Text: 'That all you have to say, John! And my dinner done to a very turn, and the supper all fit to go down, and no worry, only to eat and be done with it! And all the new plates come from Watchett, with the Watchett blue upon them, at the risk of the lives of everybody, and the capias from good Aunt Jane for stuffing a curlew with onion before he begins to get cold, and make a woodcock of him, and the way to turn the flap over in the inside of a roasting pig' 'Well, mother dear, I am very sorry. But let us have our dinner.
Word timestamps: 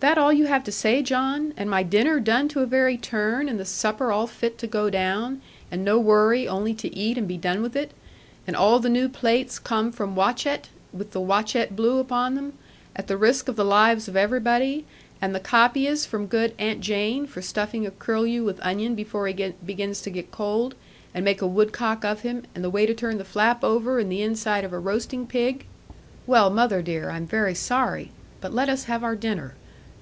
'That 0.00 0.18
all 0.18 0.34
you 0.34 0.44
have 0.44 0.62
to 0.64 0.70
say, 0.70 1.00
John! 1.00 1.54
And 1.56 1.70
my 1.70 1.82
dinner 1.82 2.20
done 2.20 2.46
to 2.48 2.60
a 2.60 2.66
very 2.66 2.98
turn, 2.98 3.48
and 3.48 3.58
the 3.58 3.64
supper 3.64 4.12
all 4.12 4.26
fit 4.26 4.58
to 4.58 4.66
go 4.66 4.90
down, 4.90 5.40
and 5.70 5.82
no 5.82 5.98
worry, 5.98 6.46
only 6.46 6.74
to 6.74 6.94
eat 6.94 7.16
and 7.16 7.26
be 7.26 7.38
done 7.38 7.62
with 7.62 7.74
it! 7.74 7.92
And 8.46 8.54
all 8.54 8.80
the 8.80 8.90
new 8.90 9.08
plates 9.08 9.58
come 9.58 9.90
from 9.90 10.14
Watchett, 10.14 10.68
with 10.92 11.12
the 11.12 11.22
Watchett 11.22 11.74
blue 11.74 12.00
upon 12.00 12.34
them, 12.34 12.52
at 12.94 13.06
the 13.06 13.16
risk 13.16 13.48
of 13.48 13.56
the 13.56 13.64
lives 13.64 14.06
of 14.06 14.14
everybody, 14.14 14.84
and 15.22 15.34
the 15.34 15.40
capias 15.40 16.04
from 16.06 16.26
good 16.26 16.52
Aunt 16.58 16.82
Jane 16.82 17.26
for 17.26 17.40
stuffing 17.40 17.86
a 17.86 17.90
curlew 17.90 18.44
with 18.44 18.60
onion 18.60 18.94
before 18.94 19.26
he 19.26 19.54
begins 19.64 20.02
to 20.02 20.10
get 20.10 20.30
cold, 20.30 20.74
and 21.14 21.24
make 21.24 21.40
a 21.40 21.46
woodcock 21.46 22.04
of 22.04 22.20
him, 22.20 22.42
and 22.54 22.62
the 22.62 22.68
way 22.68 22.84
to 22.84 22.92
turn 22.92 23.16
the 23.16 23.24
flap 23.24 23.64
over 23.64 23.98
in 23.98 24.10
the 24.10 24.20
inside 24.20 24.64
of 24.64 24.72
a 24.74 24.78
roasting 24.78 25.26
pig' 25.26 25.64
'Well, 26.26 26.50
mother 26.50 26.82
dear, 26.82 27.08
I 27.08 27.16
am 27.16 27.26
very 27.26 27.54
sorry. 27.54 28.10
But 28.42 28.52
let 28.52 28.68
us 28.68 28.84
have 28.84 29.02
our 29.02 29.16
dinner. 29.16 29.54